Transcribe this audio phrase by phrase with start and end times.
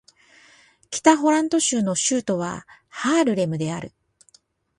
[0.89, 3.93] 北ホラント州の州都はハールレムである